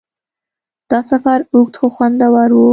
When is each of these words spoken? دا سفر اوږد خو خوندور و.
دا 0.91 0.99
سفر 1.09 1.39
اوږد 1.53 1.75
خو 1.79 1.87
خوندور 1.95 2.49
و. 2.57 2.61